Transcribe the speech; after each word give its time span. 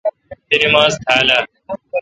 تی 0.47 0.55
نماز 0.63 0.91
تھال 1.03 1.27
اہ؟ 1.35 1.39